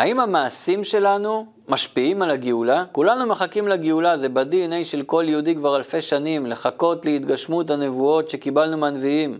[0.00, 2.84] האם המעשים שלנו משפיעים על הגאולה?
[2.92, 8.76] כולנו מחכים לגאולה, זה ב-DNA של כל יהודי כבר אלפי שנים, לחכות להתגשמות הנבואות שקיבלנו
[8.76, 9.38] מהנביאים.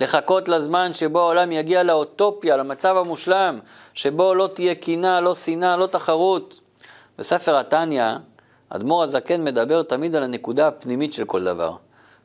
[0.00, 3.58] לחכות לזמן שבו העולם יגיע לאוטופיה, למצב המושלם,
[3.94, 6.60] שבו לא תהיה קינה, לא שנאה, לא תחרות.
[7.18, 8.12] בספר התניא,
[8.68, 11.72] אדמו"ר הזקן מדבר תמיד על הנקודה הפנימית של כל דבר.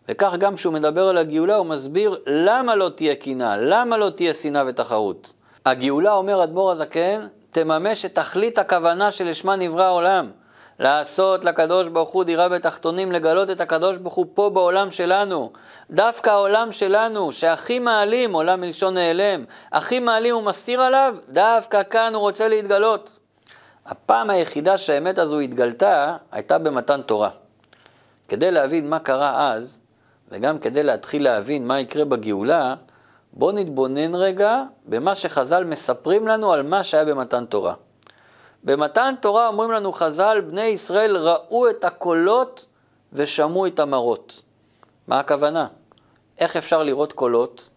[0.10, 4.34] וכך גם כשהוא מדבר על הגאולה, הוא מסביר למה לא תהיה קינה, למה לא תהיה
[4.34, 5.34] שנאה ותחרות.
[5.66, 10.32] הגאולה, אומר אדמו"ר הזקן, תממש את תכלית הכוונה שלשמה נברא העולם.
[10.80, 15.52] לעשות לקדוש ברוך הוא דירה בתחתונים, לגלות את הקדוש ברוך הוא פה בעולם שלנו.
[15.92, 22.22] דווקא העולם שלנו, שהכי מעלים, עולם מלשון נעלם, הכי מעלים ומסתיר עליו, דווקא כאן הוא
[22.22, 23.20] רוצה להתגלות.
[23.86, 27.30] הפעם היחידה שהאמת הזו התגלתה, הייתה במתן תורה.
[28.28, 29.80] כדי להבין מה קרה אז,
[30.32, 32.76] וגם כדי להתחיל להבין מה יקרה בגאולה,
[33.34, 37.74] בואו נתבונן רגע במה שחז"ל מספרים לנו על מה שהיה במתן תורה.
[38.64, 42.66] במתן תורה אומרים לנו חז"ל, בני ישראל ראו את הקולות
[43.14, 44.42] ושמעו את המראות.
[45.08, 45.68] מה הכוונה?
[46.40, 47.70] איך אפשר לראות קולות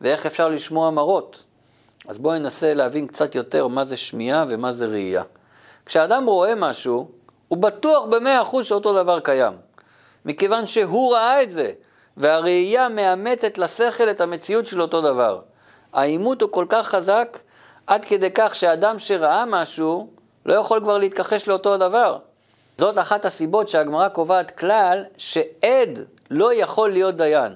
[0.00, 1.44] ואיך אפשר לשמוע מראות?
[2.08, 5.22] אז בואו ננסה להבין קצת יותר מה זה שמיעה ומה זה ראייה.
[5.86, 7.08] כשאדם רואה משהו,
[7.48, 9.52] הוא בטוח במאה אחוז שאותו דבר קיים.
[10.24, 11.72] מכיוון שהוא ראה את זה,
[12.16, 15.40] והראייה מאמתת לשכל את המציאות של אותו דבר.
[15.92, 17.38] העימות הוא כל כך חזק,
[17.86, 20.08] עד כדי כך שאדם שראה משהו,
[20.46, 22.18] לא יכול כבר להתכחש לאותו הדבר.
[22.78, 25.98] זאת אחת הסיבות שהגמרא קובעת כלל שעד
[26.30, 27.52] לא יכול להיות דיין.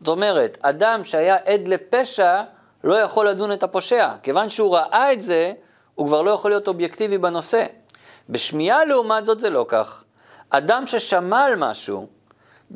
[0.00, 2.42] זאת אומרת, אדם שהיה עד לפשע
[2.84, 4.08] לא יכול לדון את הפושע.
[4.22, 5.52] כיוון שהוא ראה את זה,
[5.94, 7.64] הוא כבר לא יכול להיות אובייקטיבי בנושא.
[8.28, 10.04] בשמיעה לעומת זאת זה לא כך.
[10.50, 12.06] אדם ששמע על משהו,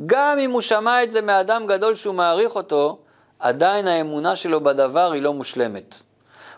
[0.07, 2.99] גם אם הוא שמע את זה מאדם גדול שהוא מעריך אותו,
[3.39, 5.95] עדיין האמונה שלו בדבר היא לא מושלמת.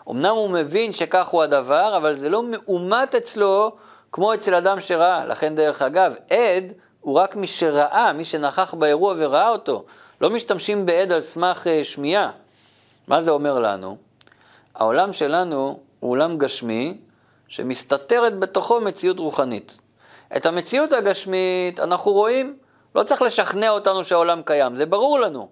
[0.09, 3.71] אמנם הוא מבין שכך הוא הדבר, אבל זה לא מאומת אצלו
[4.11, 5.25] כמו אצל אדם שראה.
[5.25, 9.85] לכן דרך אגב, עד הוא רק מי שראה, מי שנכח באירוע וראה אותו.
[10.21, 12.31] לא משתמשים בעד על סמך uh, שמיעה.
[13.07, 13.97] מה זה אומר לנו?
[14.75, 16.97] העולם שלנו הוא עולם גשמי
[17.47, 19.79] שמסתתרת בתוכו מציאות רוחנית.
[20.37, 22.57] את המציאות הגשמית אנחנו רואים,
[22.95, 25.49] לא צריך לשכנע אותנו שהעולם קיים, זה ברור לנו.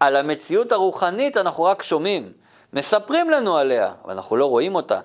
[0.00, 2.32] על המציאות הרוחנית אנחנו רק שומעים.
[2.72, 5.00] מספרים לנו עליה, אבל אנחנו לא רואים אותה.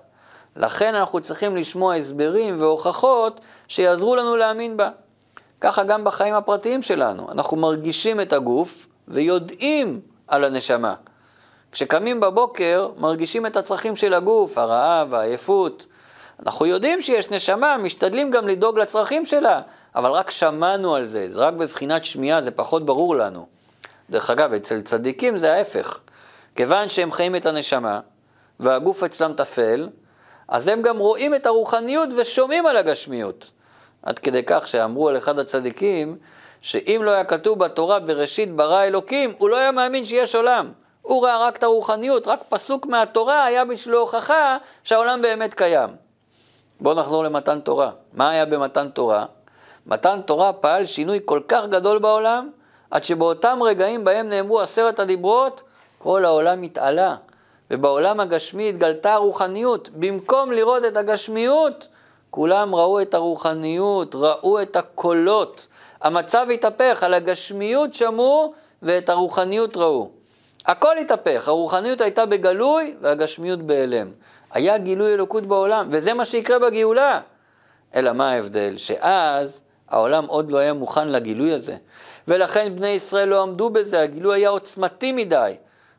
[0.55, 4.89] לכן אנחנו צריכים לשמוע הסברים והוכחות שיעזרו לנו להאמין בה.
[5.61, 7.31] ככה גם בחיים הפרטיים שלנו.
[7.31, 10.93] אנחנו מרגישים את הגוף ויודעים על הנשמה.
[11.71, 15.85] כשקמים בבוקר, מרגישים את הצרכים של הגוף, הרעב, העייפות.
[16.45, 19.61] אנחנו יודעים שיש נשמה, משתדלים גם לדאוג לצרכים שלה,
[19.95, 23.45] אבל רק שמענו על זה, זה רק בבחינת שמיעה, זה פחות ברור לנו.
[24.09, 25.99] דרך אגב, אצל צדיקים זה ההפך.
[26.55, 27.99] כיוון שהם חיים את הנשמה,
[28.59, 29.89] והגוף אצלם טפל,
[30.47, 33.51] אז הם גם רואים את הרוחניות ושומעים על הגשמיות.
[34.03, 36.17] עד כדי כך שאמרו על אחד הצדיקים,
[36.61, 40.71] שאם לא היה כתוב בתורה בראשית ברא אלוקים, הוא לא היה מאמין שיש עולם.
[41.01, 45.89] הוא ראה רק את הרוחניות, רק פסוק מהתורה היה בשבילו הוכחה שהעולם באמת קיים.
[46.79, 47.91] בואו נחזור למתן תורה.
[48.13, 49.25] מה היה במתן תורה?
[49.85, 52.49] מתן תורה פעל שינוי כל כך גדול בעולם,
[52.91, 55.63] עד שבאותם רגעים בהם נאמרו עשרת הדיברות,
[55.97, 57.15] כל העולם התעלה,
[57.71, 59.89] ובעולם הגשמי התגלתה הרוחניות.
[59.89, 61.87] במקום לראות את הגשמיות,
[62.29, 65.67] כולם ראו את הרוחניות, ראו את הקולות.
[66.01, 70.09] המצב התהפך, על הגשמיות שמעו ואת הרוחניות ראו.
[70.65, 74.07] הכל התהפך, הרוחניות הייתה בגלוי והגשמיות בהיעלם.
[74.51, 77.19] היה גילוי אלוקות בעולם, וזה מה שיקרה בגאולה.
[77.95, 78.77] אלא מה ההבדל?
[78.77, 81.75] שאז העולם עוד לא היה מוכן לגילוי הזה.
[82.27, 85.55] ולכן בני ישראל לא עמדו בזה, הגילוי היה עוצמתי מדי.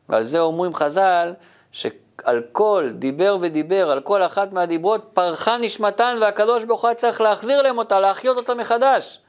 [0.09, 1.33] ועל זה אומרים חז"ל,
[1.71, 7.61] שעל כל דיבר ודיבר, על כל אחת מהדיברות, פרחה נשמתן והקדוש ברוך הוא צריך להחזיר
[7.61, 9.19] להם אותה, להחיות אותה מחדש.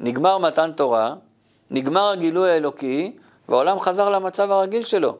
[0.00, 1.14] נגמר מתן תורה,
[1.70, 3.16] נגמר הגילוי האלוקי,
[3.48, 5.16] והעולם חזר למצב הרגיל שלו.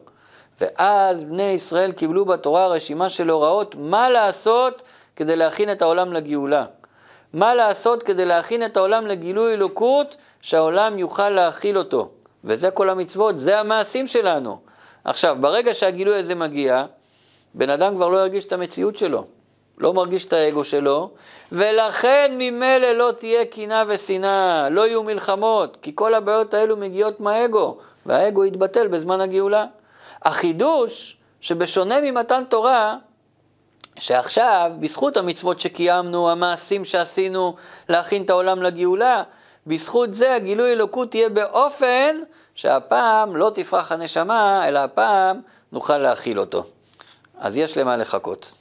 [0.61, 4.81] ואז בני ישראל קיבלו בתורה רשימה של הוראות מה לעשות
[5.15, 6.65] כדי להכין את העולם לגאולה.
[7.33, 12.09] מה לעשות כדי להכין את העולם לגילוי אלוקות, שהעולם יוכל להכיל אותו.
[12.43, 14.59] וזה כל המצוות, זה המעשים שלנו.
[15.03, 16.85] עכשיו, ברגע שהגילוי הזה מגיע,
[17.53, 19.23] בן אדם כבר לא ירגיש את המציאות שלו,
[19.77, 21.09] לא מרגיש את האגו שלו,
[21.51, 27.77] ולכן ממילא לא תהיה קינה ושנאה, לא יהיו מלחמות, כי כל הבעיות האלו מגיעות מהאגו,
[28.05, 29.65] והאגו יתבטל בזמן הגאולה.
[30.23, 32.97] החידוש, שבשונה ממתן תורה,
[34.01, 37.55] שעכשיו, בזכות המצוות שקיימנו, המעשים שעשינו
[37.89, 39.23] להכין את העולם לגאולה,
[39.67, 42.15] בזכות זה הגילוי אלוקות יהיה באופן
[42.55, 46.63] שהפעם לא תפרח הנשמה, אלא הפעם נוכל להכיל אותו.
[47.39, 48.53] אז יש למה לחכות.